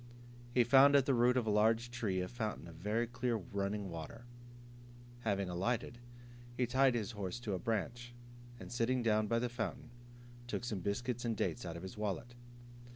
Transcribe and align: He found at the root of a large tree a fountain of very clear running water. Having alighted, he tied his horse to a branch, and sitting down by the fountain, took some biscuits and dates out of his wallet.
He 0.51 0.63
found 0.63 0.95
at 0.95 1.05
the 1.05 1.13
root 1.13 1.37
of 1.37 1.45
a 1.45 1.51
large 1.51 1.91
tree 1.91 2.21
a 2.21 2.27
fountain 2.27 2.65
of 2.67 2.73
very 2.73 3.05
clear 3.05 3.35
running 3.35 3.87
water. 3.91 4.25
Having 5.19 5.49
alighted, 5.51 5.99
he 6.57 6.65
tied 6.65 6.95
his 6.95 7.11
horse 7.11 7.39
to 7.41 7.53
a 7.53 7.59
branch, 7.59 8.15
and 8.59 8.71
sitting 8.71 9.03
down 9.03 9.27
by 9.27 9.37
the 9.37 9.47
fountain, 9.47 9.91
took 10.47 10.63
some 10.63 10.79
biscuits 10.79 11.23
and 11.23 11.37
dates 11.37 11.67
out 11.67 11.77
of 11.77 11.83
his 11.83 11.99
wallet. 11.99 12.33